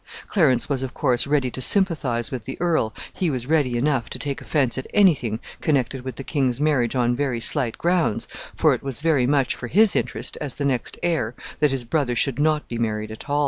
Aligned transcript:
Clarence 0.27 0.67
was, 0.67 0.81
of 0.81 0.95
course, 0.95 1.27
ready 1.27 1.51
to 1.51 1.61
sympathize 1.61 2.31
with 2.31 2.45
the 2.45 2.59
earl. 2.59 2.91
He 3.13 3.29
was 3.29 3.45
ready 3.45 3.77
enough 3.77 4.09
to 4.09 4.17
take 4.17 4.41
offense 4.41 4.75
at 4.79 4.87
any 4.95 5.13
thing 5.13 5.39
connected 5.61 6.01
with 6.03 6.15
the 6.15 6.23
king's 6.23 6.59
marriage 6.59 6.95
on 6.95 7.15
very 7.15 7.39
slight 7.39 7.77
grounds, 7.77 8.27
for 8.55 8.73
it 8.73 8.81
was 8.81 8.99
very 8.99 9.27
much 9.27 9.53
for 9.53 9.67
his 9.67 9.95
interest, 9.95 10.39
as 10.41 10.55
the 10.55 10.65
next 10.65 10.97
heir, 11.03 11.35
that 11.59 11.69
his 11.69 11.83
brother 11.83 12.15
should 12.15 12.39
not 12.39 12.67
be 12.67 12.79
married 12.79 13.11
at 13.11 13.29
all. 13.29 13.39